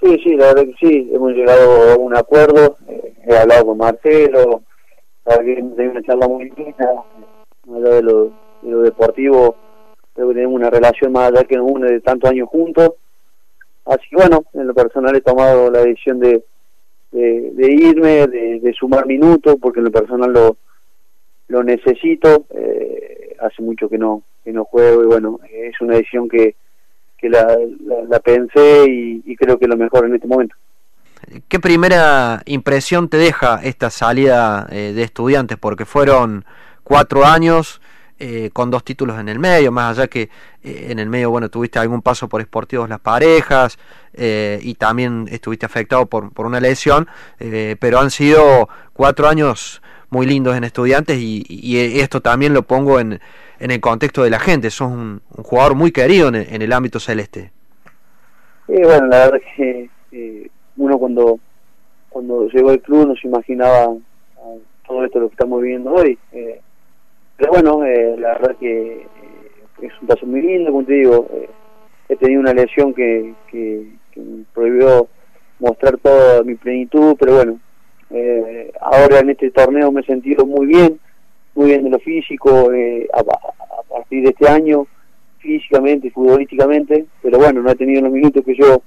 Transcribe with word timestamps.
Sí, 0.00 0.16
sí, 0.22 0.36
la 0.36 0.54
verdad 0.54 0.64
que 0.64 0.74
sí, 0.78 1.10
hemos 1.12 1.32
llegado 1.32 1.92
a 1.92 1.96
un 1.96 2.16
acuerdo, 2.16 2.76
eh, 2.86 3.14
he 3.26 3.36
hablado 3.36 3.66
con 3.66 3.78
Marcelo, 3.78 4.62
hemos 5.26 5.76
tenido 5.76 5.90
una 5.90 6.02
charla 6.02 6.28
muy 6.28 6.50
linda, 6.50 7.04
más 7.66 7.82
allá 7.82 7.96
de 7.96 8.02
lo, 8.02 8.24
de 8.62 8.70
lo 8.70 8.82
deportivo, 8.82 9.56
creo 10.14 10.28
que 10.28 10.34
tenemos 10.34 10.54
una 10.54 10.70
relación 10.70 11.10
más 11.10 11.32
allá 11.32 11.42
que 11.42 11.56
nos 11.56 11.68
une 11.68 11.90
de 11.90 12.00
tantos 12.00 12.30
años 12.30 12.48
juntos, 12.48 12.92
así 13.86 14.08
que 14.08 14.16
bueno, 14.16 14.44
en 14.52 14.68
lo 14.68 14.74
personal 14.74 15.16
he 15.16 15.20
tomado 15.20 15.68
la 15.68 15.80
decisión 15.80 16.20
de, 16.20 16.44
de, 17.10 17.72
irme, 17.72 18.28
de, 18.28 18.72
sumar 18.78 19.04
minutos, 19.04 19.56
porque 19.60 19.80
en 19.80 19.86
lo 19.86 19.90
personal 19.90 20.32
lo, 20.32 20.58
lo 21.48 21.64
necesito, 21.64 22.46
eh, 22.50 23.36
hace 23.40 23.62
mucho 23.62 23.88
que 23.88 23.98
no, 23.98 24.22
que 24.44 24.52
no 24.52 24.64
juego 24.64 25.02
y 25.02 25.06
bueno, 25.06 25.40
es 25.50 25.80
una 25.80 25.96
decisión 25.96 26.28
que 26.28 26.54
que 27.18 27.28
la, 27.28 27.56
la, 28.08 28.20
pensé 28.20 28.86
y, 28.88 29.36
creo 29.36 29.58
que 29.58 29.66
lo 29.66 29.76
mejor 29.76 30.06
en 30.06 30.14
este 30.14 30.26
momento. 30.26 30.54
¿Qué 31.48 31.58
primera 31.58 32.42
impresión 32.46 33.08
te 33.08 33.16
deja 33.16 33.60
esta 33.62 33.90
salida 33.90 34.66
eh, 34.70 34.92
de 34.94 35.02
estudiantes? 35.02 35.58
Porque 35.58 35.84
fueron 35.84 36.44
cuatro 36.84 37.26
años 37.26 37.82
eh, 38.18 38.50
con 38.52 38.70
dos 38.70 38.84
títulos 38.84 39.18
en 39.18 39.28
el 39.28 39.38
medio, 39.38 39.70
más 39.70 39.98
allá 39.98 40.08
que 40.08 40.30
eh, 40.62 40.86
en 40.90 40.98
el 40.98 41.08
medio, 41.08 41.30
bueno, 41.30 41.50
tuviste 41.50 41.78
algún 41.78 42.02
paso 42.02 42.28
por 42.28 42.40
Esportivos 42.40 42.88
Las 42.88 43.00
Parejas 43.00 43.78
y 44.20 44.74
también 44.74 45.28
estuviste 45.30 45.64
afectado 45.64 46.06
por, 46.06 46.32
por 46.32 46.44
una 46.44 46.58
lesión, 46.58 47.06
pero 47.38 48.00
han 48.00 48.10
sido 48.10 48.68
cuatro 48.92 49.28
años 49.28 49.80
muy 50.10 50.26
lindos 50.26 50.56
en 50.56 50.64
estudiantes 50.64 51.18
y, 51.18 52.00
esto 52.00 52.20
también 52.20 52.54
lo 52.54 52.62
pongo 52.62 53.00
en, 53.00 53.20
en 53.60 53.70
el 53.70 53.80
contexto 53.80 54.22
de 54.22 54.30
la 54.30 54.38
gente. 54.38 54.70
Sos 54.70 54.90
un, 54.90 55.20
jugador 55.42 55.74
muy 55.74 55.92
querido 55.92 56.28
en 56.28 56.62
el, 56.62 56.72
ámbito 56.72 57.00
celeste. 57.00 57.50
Sí, 58.66 58.74
bueno, 58.82 59.06
la 59.06 59.18
verdad 59.18 59.40
que 59.56 59.90
eh, 60.12 60.50
uno 60.76 60.98
cuando 60.98 61.38
cuando 62.08 62.48
llegó 62.48 62.70
al 62.70 62.80
club 62.80 63.08
no 63.08 63.14
se 63.16 63.28
imaginaba 63.28 63.94
todo 64.86 65.04
esto 65.04 65.20
lo 65.20 65.28
que 65.28 65.34
estamos 65.34 65.60
viviendo 65.60 65.92
hoy. 65.92 66.18
Eh, 66.32 66.60
pero 67.36 67.52
bueno, 67.52 67.84
eh, 67.84 68.16
la 68.18 68.30
verdad 68.30 68.56
que 68.58 69.06
es 69.82 69.92
un 70.00 70.08
paso 70.08 70.26
muy 70.26 70.42
lindo, 70.42 70.72
como 70.72 70.84
te 70.84 70.94
digo, 70.94 71.28
he 72.08 72.16
tenido 72.16 72.40
una 72.40 72.54
lesión 72.54 72.94
que, 72.94 73.34
que, 73.50 73.86
me 74.16 74.44
prohibió 74.52 75.06
mostrar 75.60 75.96
toda 75.98 76.42
mi 76.42 76.56
plenitud, 76.56 77.14
pero 77.18 77.36
bueno, 77.36 77.60
ahora 78.80 79.20
en 79.20 79.30
este 79.30 79.50
torneo 79.50 79.92
me 79.92 80.00
he 80.00 80.04
sentido 80.04 80.46
muy 80.46 80.66
bien, 80.66 80.98
muy 81.54 81.66
bien 81.66 81.84
de 81.84 81.90
lo 81.90 81.98
físico 81.98 82.72
eh, 82.72 83.08
a, 83.12 83.22
partir 83.88 84.22
de 84.22 84.30
este 84.30 84.48
año, 84.48 84.86
físicamente 85.38 86.08
y 86.08 86.10
futbolísticamente, 86.10 87.06
pero 87.22 87.38
bueno, 87.38 87.62
no 87.62 87.70
he 87.70 87.74
tenido 87.74 88.02
los 88.02 88.12
minutos 88.12 88.44
que 88.44 88.54
yo 88.54 88.82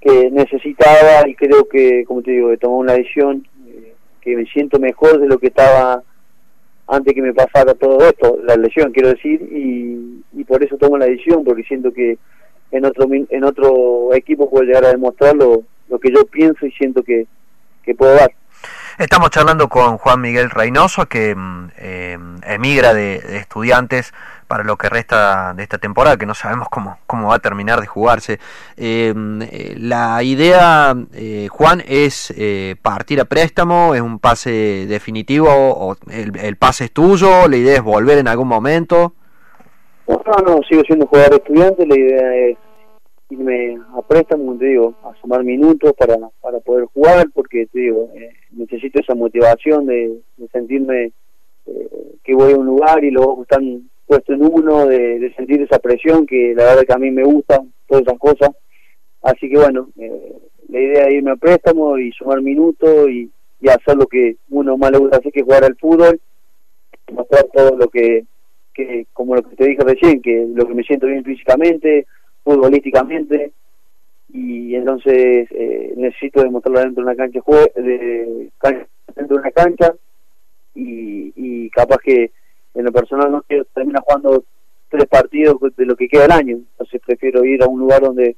que 0.00 0.30
necesitaba 0.30 1.28
y 1.28 1.34
creo 1.34 1.66
que, 1.68 2.04
como 2.04 2.22
te 2.22 2.32
digo, 2.32 2.52
he 2.52 2.58
tomado 2.58 2.80
una 2.80 2.92
decisión 2.92 3.46
eh, 3.66 3.94
que 4.20 4.36
me 4.36 4.44
siento 4.46 4.78
mejor 4.78 5.18
de 5.18 5.26
lo 5.26 5.38
que 5.38 5.48
estaba 5.48 6.02
antes 6.88 7.14
que 7.14 7.22
me 7.22 7.34
pasara 7.34 7.74
todo 7.74 7.98
esto, 8.00 8.38
la 8.44 8.56
lesión 8.56 8.92
quiero 8.92 9.08
decir, 9.08 9.42
y, 9.52 10.22
y 10.32 10.44
por 10.44 10.62
eso 10.62 10.76
tomo 10.76 10.96
la 10.98 11.06
decisión, 11.06 11.44
porque 11.44 11.64
siento 11.64 11.92
que 11.92 12.18
en 12.70 12.84
otro 12.84 13.06
en 13.10 13.44
otro 13.44 14.14
equipo 14.14 14.48
puedo 14.50 14.64
llegar 14.64 14.84
a 14.84 14.90
demostrar 14.90 15.34
lo, 15.34 15.62
lo 15.88 15.98
que 15.98 16.12
yo 16.12 16.26
pienso 16.26 16.66
y 16.66 16.72
siento 16.72 17.02
que, 17.02 17.26
que 17.86 17.94
puedo 17.94 18.14
dar. 18.14 18.30
Estamos 18.98 19.28
charlando 19.28 19.68
con 19.68 19.98
Juan 19.98 20.22
Miguel 20.22 20.48
Reynoso, 20.48 21.06
que 21.06 21.34
mm, 21.34 21.68
eh, 21.76 22.18
emigra 22.46 22.94
de, 22.94 23.16
estudiantes 23.38 24.14
para 24.48 24.64
lo 24.64 24.76
que 24.76 24.88
resta 24.88 25.52
de 25.54 25.62
esta 25.62 25.76
temporada, 25.76 26.16
que 26.16 26.24
no 26.24 26.34
sabemos 26.34 26.68
cómo, 26.70 26.98
cómo 27.06 27.28
va 27.28 27.34
a 27.34 27.38
terminar 27.38 27.80
de 27.80 27.86
jugarse. 27.86 28.38
Eh, 28.76 29.12
eh, 29.50 29.74
la 29.78 30.22
idea, 30.22 30.94
Juan, 31.50 31.82
es 31.86 32.32
partir 32.80 33.20
a 33.20 33.26
préstamo, 33.26 33.94
es 33.94 34.00
un 34.00 34.18
pase 34.18 34.86
definitivo, 34.88 35.50
o 35.50 35.96
el, 36.10 36.56
pase 36.56 36.84
es 36.84 36.92
tuyo, 36.92 37.48
la 37.48 37.56
idea 37.56 37.74
es 37.74 37.82
volver 37.82 38.18
en 38.18 38.28
algún 38.28 38.48
momento. 38.48 39.12
No, 40.06 40.22
no, 40.46 40.60
sigo 40.68 40.82
siendo 40.86 41.06
jugador 41.06 41.30
de 41.30 41.36
estudiante, 41.36 41.86
la 41.86 41.98
idea 41.98 42.34
es 42.48 42.56
irme 43.30 43.78
a 43.94 44.02
préstamo, 44.02 44.56
te 44.56 44.66
digo, 44.66 44.94
a 45.02 45.14
sumar 45.20 45.42
minutos 45.42 45.92
para, 45.98 46.16
para 46.40 46.60
poder 46.60 46.84
jugar, 46.86 47.26
porque 47.34 47.66
te 47.66 47.80
digo, 47.80 48.10
eh, 48.14 48.30
necesito 48.52 49.00
esa 49.00 49.14
motivación 49.14 49.86
de, 49.86 50.20
sentirme 50.52 51.12
eh, 51.66 51.88
que 52.22 52.34
voy 52.34 52.52
a 52.52 52.56
un 52.56 52.66
lugar 52.66 53.02
y 53.02 53.14
ojos 53.16 53.42
están 53.42 53.88
puestos 54.06 54.36
en 54.36 54.44
uno, 54.44 54.86
de, 54.86 55.32
sentir 55.36 55.60
esa 55.62 55.78
presión 55.78 56.26
que 56.26 56.54
la 56.54 56.64
verdad 56.64 56.84
que 56.86 56.92
a 56.92 56.98
mí 56.98 57.10
me 57.10 57.24
gusta, 57.24 57.60
todas 57.88 58.02
esas 58.02 58.18
cosas. 58.18 58.50
Así 59.22 59.50
que 59.50 59.56
bueno, 59.56 59.88
eh, 59.98 60.32
la 60.68 60.80
idea 60.80 61.06
es 61.06 61.14
irme 61.14 61.32
a 61.32 61.36
préstamo 61.36 61.98
y 61.98 62.12
sumar 62.12 62.40
minutos 62.40 63.10
y, 63.10 63.30
y 63.60 63.68
hacer 63.68 63.96
lo 63.96 64.06
que 64.06 64.36
uno 64.50 64.76
más 64.76 64.92
le 64.92 64.98
gusta 64.98 65.16
hacer, 65.16 65.32
que 65.32 65.42
jugar 65.42 65.64
al 65.64 65.76
fútbol, 65.76 66.20
mostrar 67.12 67.46
todo 67.52 67.76
lo 67.76 67.88
que, 67.88 68.24
que, 68.72 69.06
como 69.12 69.34
lo 69.34 69.42
que 69.42 69.56
te 69.56 69.66
dije 69.68 69.82
recién, 69.82 70.22
que 70.22 70.46
lo 70.54 70.66
que 70.66 70.74
me 70.74 70.84
siento 70.84 71.06
bien 71.06 71.24
físicamente, 71.24 72.06
futbolísticamente 72.46 73.52
y 74.32 74.76
entonces 74.76 75.48
eh, 75.50 75.94
necesito 75.96 76.42
demostrarlo 76.42 76.80
dentro 76.80 77.02
de 77.02 77.10
una 77.10 77.16
cancha 77.16 77.40
de, 77.74 78.50
dentro 79.16 79.36
de 79.36 79.42
una 79.42 79.50
cancha 79.50 79.94
y, 80.76 81.32
y 81.34 81.70
capaz 81.70 81.98
que 82.04 82.30
en 82.74 82.84
lo 82.84 82.92
personal 82.92 83.32
no 83.32 83.42
quiero 83.42 83.64
terminar 83.74 84.02
jugando 84.06 84.44
tres 84.88 85.06
partidos 85.06 85.56
de 85.76 85.86
lo 85.86 85.96
que 85.96 86.06
queda 86.06 86.26
el 86.26 86.30
año. 86.30 86.56
Entonces 86.56 87.00
prefiero 87.04 87.44
ir 87.44 87.64
a 87.64 87.66
un 87.66 87.80
lugar 87.80 88.02
donde 88.02 88.36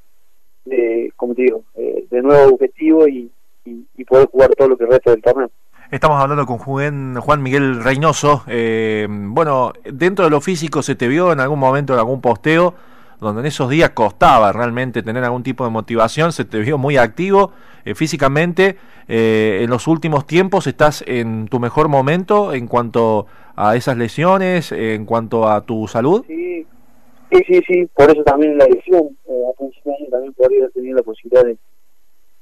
de, 0.65 1.13
como 1.15 1.35
te 1.35 1.43
digo 1.43 1.63
eh, 1.75 2.07
de 2.09 2.21
nuevo 2.23 2.55
objetivo 2.55 3.07
y, 3.07 3.31
y, 3.65 4.05
poder 4.05 4.27
jugar 4.27 4.49
todo 4.55 4.69
lo 4.69 4.77
que 4.77 4.87
resta 4.87 5.11
del 5.11 5.21
torneo. 5.21 5.51
Estamos 5.91 6.19
hablando 6.19 6.47
con 6.47 6.57
Juan, 6.57 7.15
Juan 7.19 7.43
Miguel 7.43 7.83
Reynoso. 7.83 8.43
Eh, 8.47 9.07
bueno, 9.07 9.73
dentro 9.83 10.25
de 10.25 10.31
lo 10.31 10.41
físico, 10.41 10.81
¿se 10.81 10.95
te 10.95 11.07
vio 11.07 11.31
en 11.31 11.39
algún 11.39 11.59
momento 11.59 11.93
en 11.93 11.99
algún 11.99 12.21
posteo 12.21 12.73
donde 13.19 13.41
en 13.41 13.47
esos 13.47 13.69
días 13.69 13.91
costaba 13.91 14.51
realmente 14.51 15.03
tener 15.03 15.23
algún 15.23 15.43
tipo 15.43 15.65
de 15.65 15.71
motivación, 15.71 16.31
se 16.31 16.45
te 16.45 16.59
vio 16.59 16.77
muy 16.77 16.97
activo 16.97 17.51
eh, 17.85 17.95
físicamente. 17.95 18.77
Eh, 19.07 19.61
en 19.63 19.69
los 19.69 19.87
últimos 19.87 20.25
tiempos 20.25 20.67
estás 20.67 21.03
en 21.07 21.47
tu 21.47 21.59
mejor 21.59 21.87
momento 21.87 22.53
en 22.53 22.67
cuanto 22.67 23.25
a 23.55 23.75
esas 23.75 23.97
lesiones, 23.97 24.71
en 24.71 25.05
cuanto 25.05 25.47
a 25.49 25.61
tu 25.61 25.87
salud. 25.87 26.23
Sí, 26.27 27.43
sí, 27.47 27.61
sí, 27.67 27.85
por 27.93 28.09
eso 28.09 28.23
también 28.23 28.57
la 28.57 28.65
lesión. 28.65 29.17
Eh, 29.27 29.43
a 29.49 29.57
principio 29.57 29.93
también 30.09 30.33
podría 30.33 30.69
tener 30.69 30.95
la 30.95 31.03
posibilidad 31.03 31.43
de, 31.43 31.57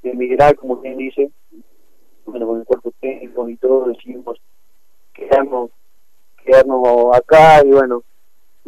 emigrar, 0.02 0.54
como 0.56 0.80
quien 0.80 0.96
dice, 0.96 1.30
bueno, 2.24 2.46
con 2.46 2.60
el 2.60 2.64
cuerpo 2.64 2.92
técnico 3.00 3.48
y 3.48 3.56
todo, 3.56 3.88
decidimos 3.88 4.40
quedarnos, 5.12 5.70
quedarnos 6.44 7.14
acá 7.14 7.62
y 7.64 7.70
bueno, 7.70 8.02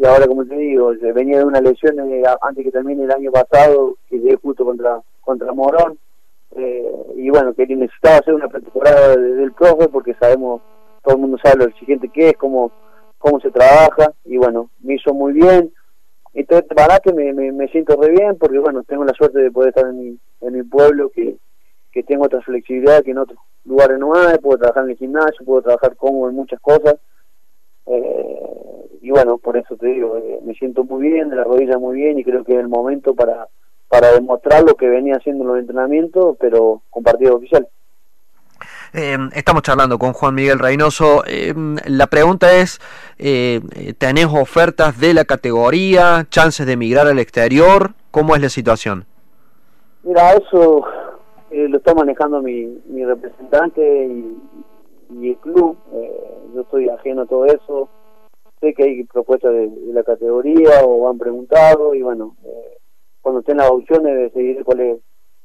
y 0.01 0.07
ahora 0.07 0.27
como 0.27 0.47
te 0.47 0.57
digo, 0.57 0.93
venía 1.15 1.39
de 1.39 1.45
una 1.45 1.61
lesión 1.61 2.01
eh, 2.11 2.23
antes 2.41 2.65
que 2.65 2.73
termine 2.73 3.05
el 3.05 3.11
año 3.11 3.31
pasado, 3.31 3.99
que 4.09 4.19
llegué 4.19 4.37
justo 4.37 4.65
contra 4.65 5.03
contra 5.21 5.53
Morón, 5.53 5.99
eh, 6.57 6.91
y 7.17 7.29
bueno, 7.29 7.53
que 7.53 7.67
necesitaba 7.67 8.17
hacer 8.17 8.33
una 8.33 8.49
pretemporada 8.49 9.15
del 9.15 9.53
profe 9.53 9.89
porque 9.89 10.15
sabemos, 10.15 10.63
todo 11.03 11.17
el 11.17 11.21
mundo 11.21 11.37
sabe 11.45 11.59
lo 11.59 11.65
exigente 11.69 12.09
que 12.09 12.31
es, 12.31 12.37
cómo, 12.39 12.73
cómo 13.19 13.41
se 13.41 13.51
trabaja, 13.51 14.15
y 14.25 14.39
bueno, 14.39 14.71
me 14.81 14.95
hizo 14.95 15.13
muy 15.13 15.35
bien, 15.35 15.71
entonces 16.33 16.67
para 16.75 16.99
que 17.01 17.13
me, 17.13 17.35
me, 17.35 17.69
siento 17.69 18.01
re 18.01 18.11
bien 18.11 18.39
porque 18.39 18.59
bueno, 18.59 18.83
tengo 18.85 19.05
la 19.05 19.13
suerte 19.13 19.39
de 19.39 19.51
poder 19.51 19.69
estar 19.69 19.87
en 19.87 19.99
mi, 19.99 20.19
en 20.41 20.55
mi 20.55 20.63
pueblo 20.63 21.11
que, 21.11 21.37
que 21.93 22.03
tengo 22.05 22.25
otra 22.25 22.41
flexibilidad 22.41 23.03
que 23.03 23.11
en 23.11 23.19
otros 23.19 23.39
lugares 23.67 23.99
no 23.99 24.15
hay, 24.15 24.39
puedo 24.39 24.57
trabajar 24.57 24.85
en 24.85 24.91
el 24.93 24.97
gimnasio, 24.97 25.45
puedo 25.45 25.61
trabajar 25.61 25.95
cómodo 25.97 26.31
en 26.31 26.37
muchas 26.37 26.61
cosas, 26.61 26.95
eh, 27.87 28.99
y 29.01 29.11
bueno, 29.11 29.39
por 29.39 29.57
eso 29.57 29.77
te 29.77 29.87
digo, 29.87 30.17
eh, 30.17 30.41
me 30.45 30.55
siento 30.55 30.85
muy 30.85 31.09
bien, 31.09 31.31
de 31.31 31.37
la 31.37 31.45
rodilla 31.45 31.79
muy 31.79 31.97
bien 31.97 32.19
y 32.19 32.25
creo 32.25 32.45
que 32.45 32.53
es 32.55 32.61
el 32.61 32.69
momento 32.69 33.15
para, 33.15 33.49
para 33.89 34.13
demostrar 34.13 34.63
lo 34.63 34.75
que 34.75 34.89
venía 34.89 35.17
haciendo 35.17 35.45
en 35.45 35.49
los 35.49 35.59
entrenamientos, 35.59 36.37
pero 36.39 36.83
con 36.91 37.03
partido 37.03 37.37
oficial. 37.37 37.67
Eh, 38.93 39.17
estamos 39.35 39.63
charlando 39.63 39.99
con 39.99 40.13
Juan 40.13 40.35
Miguel 40.35 40.59
Reynoso. 40.59 41.23
la 41.87 42.07
pregunta 42.09 42.53
es, 42.55 42.81
¿tenés 43.99 44.27
ofertas 44.27 44.99
de 44.99 45.15
la 45.15 45.25
categoría, 45.25 46.27
chances 46.29 46.67
de 46.67 46.73
emigrar 46.73 47.07
al 47.07 47.21
exterior? 47.21 47.93
¿Cómo 48.11 48.35
es 48.35 48.43
la 48.43 48.49
situación? 48.49 49.07
Mira, 50.03 50.33
eso 50.33 50.85
lo 51.53 51.77
está 51.77 51.95
manejando 51.95 52.43
mi, 52.43 52.81
mi 52.87 53.05
representante 53.05 53.81
y, 54.07 54.37
y 55.21 55.29
el 55.31 55.37
club. 55.37 55.77
Yo 56.55 56.63
estoy 56.63 56.89
ajeno 56.89 57.23
a 57.23 57.27
todo 57.27 57.47
eso 57.47 57.89
sé 58.61 58.75
que 58.75 58.83
hay 58.85 59.05
propuestas 59.05 59.53
de, 59.53 59.71
la 59.93 60.03
categoría 60.05 60.83
o 60.85 61.09
han 61.09 61.19
preguntado 61.19 61.95
y 61.95 62.03
bueno, 62.03 62.37
eh, 62.45 62.79
cuando 63.21 63.41
estén 63.41 63.57
las 63.57 63.71
opciones 63.71 64.15
de 64.15 64.23
decidir 64.25 64.63
cuál 64.65 64.81
es 64.81 64.99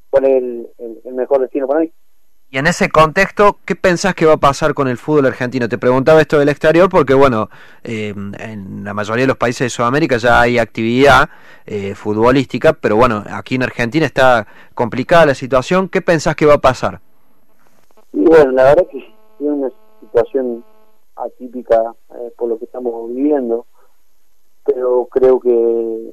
cuál 0.10 0.26
es 0.26 0.36
el, 0.36 1.14
mejor 1.14 1.42
destino 1.42 1.68
para 1.68 1.82
mí. 1.82 1.92
Y 2.50 2.58
en 2.58 2.68
ese 2.68 2.90
contexto, 2.90 3.58
¿qué 3.66 3.76
pensás 3.76 4.14
que 4.14 4.26
va 4.26 4.34
a 4.34 4.38
pasar 4.38 4.74
con 4.74 4.88
el 4.88 4.98
fútbol 4.98 5.26
argentino? 5.26 5.68
Te 5.68 5.78
preguntaba 5.78 6.22
esto 6.22 6.40
del 6.40 6.48
exterior 6.48 6.90
porque, 6.90 7.14
bueno, 7.14 7.50
eh, 7.84 8.14
en 8.40 8.84
la 8.84 8.94
mayoría 8.94 9.24
de 9.24 9.28
los 9.28 9.38
países 9.38 9.66
de 9.66 9.70
Sudamérica 9.70 10.18
ya 10.18 10.40
hay 10.40 10.58
actividad 10.58 11.30
eh, 11.66 11.96
futbolística, 11.96 12.74
pero 12.74 12.96
bueno, 12.96 13.24
aquí 13.30 13.56
en 13.56 13.64
Argentina 13.64 14.06
está 14.06 14.48
complicada 14.74 15.26
la 15.26 15.36
situación. 15.36 15.90
¿Qué 15.90 16.02
pensás 16.02 16.36
que 16.36 16.46
va 16.46 16.56
a 16.56 16.62
pasar? 16.62 17.02
Y 18.14 18.24
bueno, 18.24 18.52
la 18.52 18.64
verdad 18.64 18.88
que 18.90 19.00
es 19.00 19.06
una 19.40 19.70
situación 20.00 20.64
atípica 21.16 21.96
eh, 22.16 22.32
por 22.38 22.50
lo 22.50 22.58
que 22.58 22.66
estamos 22.66 23.10
viviendo, 23.14 23.66
pero 24.66 25.06
creo 25.12 25.40
que 25.40 26.12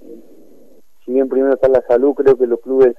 si 1.05 1.13
bien 1.13 1.29
primero 1.29 1.55
está 1.55 1.69
la 1.69 1.83
salud, 1.83 2.15
creo 2.15 2.37
que 2.37 2.47
los 2.47 2.61
clubes 2.61 2.97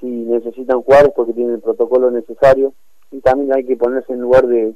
si 0.00 0.06
necesitan 0.06 0.82
jugar 0.82 1.06
es 1.06 1.12
porque 1.12 1.32
tienen 1.32 1.54
el 1.54 1.60
protocolo 1.60 2.10
necesario 2.10 2.74
y 3.10 3.20
también 3.20 3.54
hay 3.54 3.64
que 3.64 3.76
ponerse 3.76 4.12
en 4.12 4.20
lugar 4.20 4.46
de, 4.46 4.74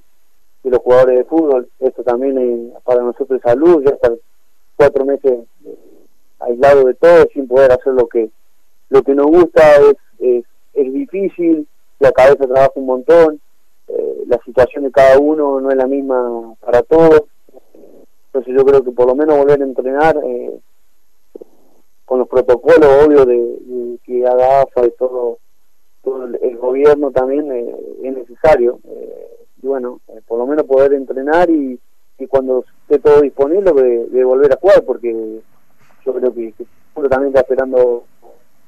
los 0.65 0.81
jugadores 0.81 1.17
de 1.17 1.25
fútbol. 1.25 1.69
Esto 1.79 2.03
también 2.03 2.39
es 2.39 2.83
para 2.83 3.03
nosotros 3.03 3.39
es 3.39 3.43
salud, 3.43 3.83
ya 3.83 3.91
estar 3.95 4.13
cuatro 4.77 5.05
meses 5.05 5.41
eh, 5.65 5.79
aislado 6.41 6.85
de 6.85 6.95
todo 6.95 7.27
sin 7.33 7.49
poder 7.49 7.73
hacer 7.73 7.95
lo 7.95 8.07
que 8.07 8.31
lo 8.91 9.03
que 9.03 9.15
nos 9.15 9.27
gusta 9.27 9.61
es, 10.19 10.45
es, 10.75 10.93
difícil, 10.93 11.69
la 11.99 12.11
cabeza 12.13 12.47
trabaja 12.47 12.73
un 12.77 12.87
montón, 12.87 13.35
eh, 13.35 13.41
la 14.29 14.39
situación 14.45 14.85
de 14.85 14.93
cada 14.93 15.19
uno 15.19 15.61
no 15.61 15.71
es 15.71 15.77
la 15.77 15.87
misma 15.87 16.55
para 16.61 16.83
todos. 16.83 17.23
Entonces 18.27 18.55
yo 18.55 18.65
creo 18.65 18.85
que 18.85 18.93
por 18.93 19.07
lo 19.07 19.15
menos 19.15 19.39
volver 19.39 19.61
a 19.61 19.65
entrenar 19.65 20.19
eh, 20.23 20.61
con 22.05 22.19
los 22.19 22.29
protocolos 22.29 23.07
obvio 23.07 23.25
de, 23.25 23.99
que 24.05 24.27
haga 24.27 24.63
AFA 24.63 24.87
y 24.87 24.91
todo, 24.93 25.39
todo 26.03 26.25
el, 26.25 26.57
gobierno 26.57 27.11
también 27.11 27.51
eh, 27.53 27.77
es 28.03 28.17
necesario. 28.17 28.81
Eh, 28.85 29.47
y 29.63 29.67
bueno, 29.67 30.01
eh, 30.09 30.21
por 30.27 30.39
lo 30.39 30.47
menos 30.47 30.65
poder 30.65 30.93
entrenar 30.93 31.51
y, 31.51 31.79
y 32.19 32.27
cuando 32.27 32.65
esté 32.83 32.99
todo 32.99 33.23
disponible 33.23 33.73
de, 33.73 34.25
volver 34.25 34.53
a 34.53 34.57
jugar, 34.57 34.85
porque 34.85 35.41
yo 36.05 36.15
creo 36.15 36.35
que, 36.35 36.55
uno 36.95 37.09
también 37.09 37.29
está 37.29 37.41
esperando 37.41 38.05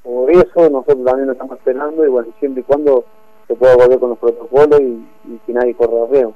por 0.03 0.31
eso, 0.31 0.71
nosotros 0.71 1.05
también 1.05 1.27
lo 1.27 1.33
estamos 1.33 1.59
esperando 1.59 2.05
y 2.05 2.09
bueno, 2.09 2.33
siempre 2.39 2.61
y 2.61 2.65
cuando 2.65 3.05
se 3.50 3.56
pueda 3.56 3.75
volver 3.75 3.99
con 3.99 4.11
los 4.11 4.19
protocolos 4.19 4.81
y, 4.81 5.05
y 5.29 5.38
que 5.44 5.52
nadie 5.52 5.75
corra 5.75 6.06
feo. 6.08 6.35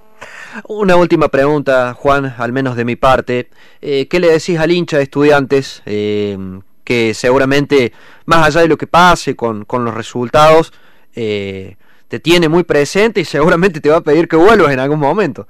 Una 0.69 0.97
última 0.97 1.29
pregunta, 1.29 1.95
Juan, 1.95 2.35
al 2.37 2.53
menos 2.53 2.75
de 2.75 2.85
mi 2.85 2.97
parte. 2.97 3.51
Eh, 3.81 4.09
¿Qué 4.09 4.19
le 4.19 4.33
decís 4.33 4.59
al 4.59 4.73
hincha 4.73 4.97
de 4.97 5.05
estudiantes 5.05 5.81
eh, 5.87 6.37
que 6.83 7.15
seguramente, 7.15 7.93
más 8.27 8.49
allá 8.49 8.63
de 8.63 8.69
lo 8.69 8.77
que 8.77 8.89
pase 8.89 9.37
con, 9.37 9.65
con 9.65 9.85
los 9.85 9.95
resultados, 9.95 10.73
eh, 11.15 11.77
te 12.09 12.19
tiene 12.19 12.49
muy 12.49 12.65
presente 12.65 13.21
y 13.21 13.25
seguramente 13.25 13.81
te 13.81 13.91
va 13.91 13.99
a 13.99 14.01
pedir 14.01 14.27
que 14.27 14.37
vuelvas 14.37 14.73
en 14.73 14.81
algún 14.81 14.99
momento. 14.99 15.47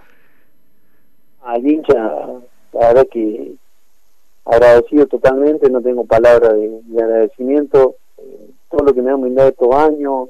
Al 1.45 1.67
hincha, 1.67 1.95
la 2.75 2.89
verdad 2.89 3.07
que 3.11 3.55
agradecido 4.45 5.07
totalmente, 5.07 5.71
no 5.71 5.81
tengo 5.81 6.05
palabras 6.05 6.53
de, 6.53 7.03
agradecimiento, 7.03 7.95
eh, 8.19 8.51
todo 8.71 8.85
lo 8.85 8.93
que 8.93 9.01
me 9.01 9.11
han 9.11 9.23
brindado 9.23 9.49
estos 9.49 9.75
años, 9.75 10.29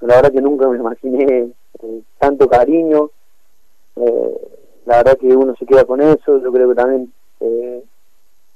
la 0.00 0.16
verdad 0.16 0.32
que 0.32 0.40
nunca 0.40 0.68
me 0.68 0.78
imaginé 0.78 1.50
eh, 1.82 2.02
tanto 2.18 2.48
cariño, 2.48 3.10
la 4.86 4.98
verdad 4.98 5.18
que 5.18 5.26
uno 5.26 5.54
se 5.56 5.66
queda 5.66 5.84
con 5.84 6.00
eso, 6.00 6.40
yo 6.40 6.52
creo 6.52 6.68
que 6.68 6.74
también 6.74 7.12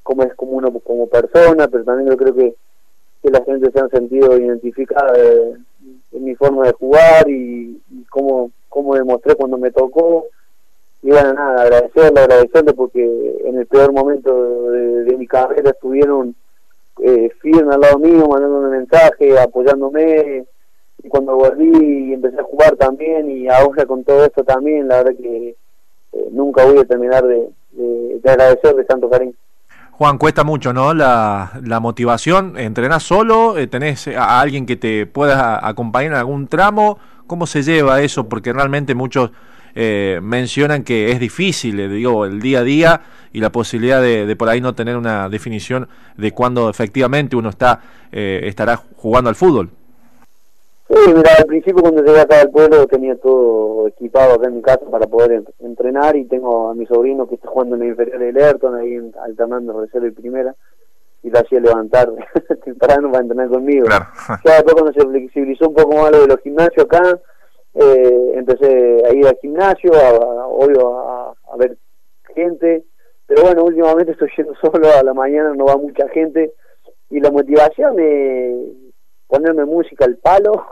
cómo 0.03 0.23
es 0.23 0.35
como 0.35 0.53
uno 0.53 0.71
como 0.81 1.07
persona, 1.09 1.69
pero 1.69 1.85
también 1.85 2.11
yo 2.11 2.17
creo 2.17 2.35
que, 2.35 2.55
que 3.23 3.31
la 3.31 3.43
gente 3.45 3.71
se 3.71 3.81
ha 3.81 3.89
sentido 3.89 4.37
identificada 4.37 5.13
en 6.13 6.25
mi 6.25 6.35
forma 6.35 6.67
de 6.67 6.73
jugar 6.73 7.29
y, 7.29 7.81
cómo, 8.11 8.51
cómo 8.69 8.95
demostré 8.95 9.35
cuando 9.35 9.59
me 9.59 9.71
tocó. 9.71 10.27
Y 11.03 11.11
bueno, 11.11 11.33
nada, 11.33 11.63
agradecerle, 11.63 12.21
agradecerle 12.21 12.73
porque 12.75 13.03
en 13.45 13.59
el 13.59 13.67
peor 13.67 13.93
momento 13.93 14.71
de, 14.71 15.17
mi 15.17 15.27
carrera 15.27 15.71
estuvieron 15.71 16.35
eh, 17.01 17.31
firmes 17.41 17.75
al 17.75 17.81
lado 17.81 17.99
mío, 17.99 18.27
mandándome 18.29 18.79
mensaje, 18.79 19.39
apoyándome. 19.39 20.47
Y 21.05 21.09
cuando 21.09 21.35
volví 21.35 22.11
y 22.11 22.13
empecé 22.13 22.39
a 22.41 22.45
jugar 22.45 22.77
también, 22.77 23.31
y 23.31 23.49
ahora 23.49 23.87
con 23.87 24.05
todo 24.05 24.25
esto 24.25 24.45
también, 24.45 24.89
la 24.89 24.99
verdad 25.03 25.13
que 25.21 25.57
eh, 26.13 26.29
nunca 26.31 26.65
voy 26.65 26.79
a 26.79 26.85
terminar 26.85 27.25
de, 27.27 27.49
de, 27.73 28.21
de 28.23 28.85
tanto 28.85 29.11
cariño. 29.11 29.33
Juan, 29.93 30.19
cuesta 30.19 30.43
mucho, 30.43 30.73
¿no? 30.73 30.95
La, 30.95 31.61
la 31.65 31.79
motivación. 31.79 32.59
¿Entrenás 32.59 33.03
solo? 33.03 33.59
Eh, 33.59 33.67
¿Tenés 33.67 34.09
a 34.09 34.41
alguien 34.41 34.65
que 34.65 34.77
te 34.77 35.07
pueda 35.07 35.67
acompañar 35.67 36.13
en 36.13 36.19
algún 36.19 36.49
tramo? 36.49 36.99
¿Cómo 37.27 37.47
se 37.47 37.63
lleva 37.63 38.01
eso? 38.01 38.29
Porque 38.29 38.53
realmente 38.53 38.95
muchos 38.95 39.31
eh, 39.75 40.19
mencionan 40.23 40.83
que 40.83 41.13
es 41.13 41.21
difícil, 41.21 41.79
eh, 41.79 41.89
digo, 41.89 42.25
el 42.25 42.41
día 42.41 42.61
a 42.61 42.65
día 42.65 43.01
y 43.33 43.41
la 43.41 43.53
posibilidad 43.53 44.01
de, 44.01 44.27
de, 44.27 44.35
por 44.37 44.49
ahí 44.49 44.61
no 44.61 44.75
tener 44.75 44.97
una 44.97 45.29
definición 45.29 45.89
de 46.17 46.33
cuándo 46.33 46.69
efectivamente 46.69 47.37
uno 47.37 47.51
está 47.51 47.81
estará 48.11 48.77
jugando 48.77 49.31
al 49.31 49.37
fútbol. 49.37 49.71
Sí, 50.95 51.15
mira, 51.15 51.31
al 51.39 51.47
principio 51.47 51.81
cuando 51.81 52.03
llegué 52.03 52.21
acá 52.21 52.43
al 52.43 52.51
pueblo 52.51 52.87
tenía 52.87 53.17
todo 53.17 53.89
equipado 53.89 54.35
acá 54.35 54.49
en 54.49 54.57
mi 54.57 54.63
casa 54.63 54.85
para 54.91 55.07
poder 55.07 55.43
entrenar 55.61 56.17
y 56.17 56.27
tengo 56.27 56.69
a 56.69 56.75
mi 56.75 56.85
sobrino 56.85 57.27
que 57.27 57.37
está 57.37 57.49
jugando 57.49 57.77
en 57.77 57.83
el 57.83 57.89
inferior 57.89 58.19
del 58.19 58.37
Ayrton, 58.37 58.75
ahí 58.75 59.11
alternando 59.25 59.81
reserva 59.81 60.09
y 60.09 60.11
primera, 60.11 60.55
y 61.23 61.31
lo 61.31 61.39
hacía 61.39 61.61
levantar 61.61 62.13
temprano 62.65 63.11
para 63.11 63.23
entrenar 63.23 63.49
conmigo. 63.49 63.87
Claro. 63.87 64.05
ya 64.45 64.55
después 64.57 64.75
cuando 64.75 64.93
se 64.93 65.09
flexibilizó 65.09 65.69
un 65.71 65.75
poco 65.75 65.97
más 65.97 66.11
lo 66.11 66.21
de 66.21 66.27
los 66.27 66.41
gimnasios 66.41 66.85
acá, 66.85 67.19
eh, 67.73 68.33
empecé 68.35 69.03
a 69.07 69.15
ir 69.15 69.27
al 69.27 69.39
gimnasio, 69.41 69.93
a, 69.95 70.47
obvio 70.47 70.99
a, 70.99 71.35
a 71.55 71.57
ver 71.57 71.79
gente, 72.35 72.85
pero 73.27 73.45
bueno, 73.45 73.65
últimamente 73.65 74.13
estoy 74.13 74.29
yendo 74.37 74.55
solo 74.61 74.89
a 74.91 75.03
la 75.03 75.15
mañana, 75.15 75.55
no 75.55 75.65
va 75.65 75.79
mucha 75.79 76.07
gente, 76.11 76.53
y 77.09 77.19
la 77.19 77.31
motivación 77.31 77.95
me 77.97 78.92
ponerme 79.33 79.65
música 79.65 80.05
al 80.05 80.19
palo. 80.19 80.67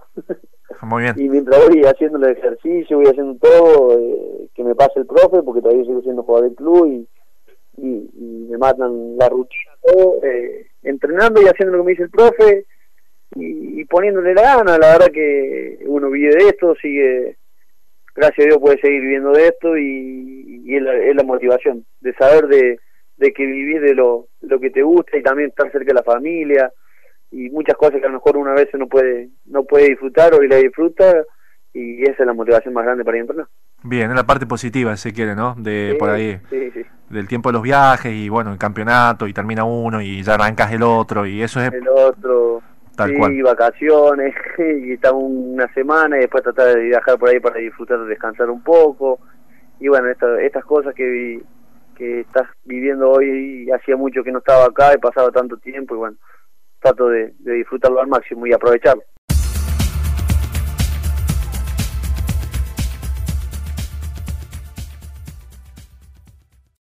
Muy 0.83 1.03
bien. 1.03 1.15
y 1.19 1.29
mientras 1.29 1.67
voy 1.67 1.83
haciendo 1.85 2.19
el 2.19 2.37
ejercicio, 2.37 2.99
voy 2.99 3.07
haciendo 3.07 3.39
todo, 3.41 3.99
eh, 3.99 4.49
que 4.55 4.63
me 4.63 4.75
pase 4.75 5.01
el 5.01 5.07
profe, 5.07 5.43
porque 5.43 5.63
todavía 5.63 5.85
sigo 5.85 6.03
siendo 6.03 6.23
jugador 6.23 6.49
del 6.49 6.57
club 6.57 6.87
y, 6.87 7.09
y, 7.79 8.47
me 8.51 8.59
matan 8.59 9.17
la 9.17 9.29
rutina, 9.29 9.73
todo, 9.83 10.23
eh, 10.25 10.67
entrenando 10.83 11.41
y 11.41 11.47
haciendo 11.47 11.77
lo 11.77 11.83
que 11.83 11.87
me 11.87 11.91
dice 11.93 12.03
el 12.03 12.11
profe 12.11 12.67
y, 13.37 13.85
poniéndole 13.87 14.35
la 14.35 14.43
gana. 14.43 14.77
La 14.77 14.93
verdad 14.93 15.11
que 15.11 15.79
uno 15.87 16.11
vive 16.11 16.35
de 16.35 16.49
esto, 16.49 16.75
sigue, 16.83 17.39
gracias 18.15 18.45
a 18.45 18.49
Dios 18.49 18.59
puede 18.59 18.81
seguir 18.81 19.01
viviendo 19.01 19.33
de 19.33 19.47
esto 19.47 19.79
y, 19.79 20.65
y 20.67 20.77
es, 20.77 20.83
la, 20.83 20.95
es, 20.97 21.17
la, 21.17 21.23
motivación, 21.23 21.87
de 22.01 22.13
saber 22.15 22.49
de, 22.49 22.79
de 23.17 23.33
que 23.33 23.47
vivís 23.47 23.81
de 23.81 23.95
lo, 23.95 24.27
lo 24.43 24.61
que 24.61 24.71
te 24.71 24.83
gusta 24.83 25.17
y 25.17 25.23
también 25.23 25.49
estar 25.49 25.71
cerca 25.73 25.89
de 25.89 25.95
la 25.95 26.03
familia 26.03 26.71
y 27.31 27.49
muchas 27.51 27.77
cosas 27.77 28.01
que 28.01 28.07
a 28.07 28.09
lo 28.09 28.15
mejor 28.15 28.37
una 28.37 28.53
vez 28.53 28.69
no 28.75 28.89
puede 28.89 29.31
no 29.47 29.65
puede 29.65 29.91
disfrutar 29.91 30.35
hoy 30.35 30.49
la 30.49 30.57
disfruta 30.57 31.25
y 31.73 32.03
esa 32.03 32.23
es 32.23 32.27
la 32.27 32.33
motivación 32.33 32.75
más 32.75 32.85
grande 32.85 33.05
para 33.05 33.17
ir 33.17 33.21
a 33.21 33.25
entrenar. 33.25 33.47
Bien, 33.83 34.11
es 34.11 34.17
la 34.17 34.27
parte 34.27 34.47
positiva, 34.47 34.97
si 34.97 35.13
quiere, 35.13 35.35
¿no? 35.35 35.55
De 35.57 35.97
por 35.99 36.11
ahí, 36.11 36.41
del 37.09 37.29
tiempo 37.29 37.49
de 37.49 37.53
los 37.55 37.63
viajes 37.63 38.13
y 38.13 38.29
bueno, 38.29 38.53
el 38.53 38.59
campeonato 38.59 39.27
y 39.27 39.33
termina 39.33 39.65
uno 39.65 40.01
y 40.03 40.23
ya 40.23 40.35
arrancas 40.35 40.73
el 40.73 40.83
otro 40.83 41.27
y 41.27 41.43
eso 41.43 41.61
es... 41.61 41.73
El 41.73 41.89
otro, 41.89 42.63
tal 42.97 43.11
sí, 43.11 43.43
vacaciones 43.43 44.35
y 44.59 44.93
está 44.93 45.13
una 45.13 45.73
semana 45.73 46.19
y 46.19 46.21
después 46.21 46.43
tratar 46.43 46.75
de 46.75 46.83
viajar 46.83 47.19
por 47.19 47.31
ahí 47.31 47.41
para 47.41 47.59
disfrutar, 47.59 48.05
descansar 48.05 48.51
un 48.51 48.63
poco 48.63 49.19
y 49.79 49.89
bueno, 49.89 50.09
estas 50.11 50.65
cosas 50.65 50.95
que, 50.95 51.41
que 51.97 52.21
estás 52.21 52.49
viviendo 52.65 53.11
hoy, 53.11 53.71
hacía 53.71 53.97
mucho 53.97 54.23
que 54.23 54.33
no 54.33 54.41
estaba 54.41 54.67
acá, 54.67 54.93
he 54.93 54.99
pasado 54.99 55.33
tanto 55.33 55.57
tiempo 55.57 55.95
y 55.95 55.99
bueno, 55.99 56.17
trato 56.81 57.09
de, 57.09 57.35
de 57.39 57.53
disfrutarlo 57.53 58.01
al 58.01 58.09
máximo 58.09 58.47
y 58.47 58.53
aprovecharlo. 58.53 59.03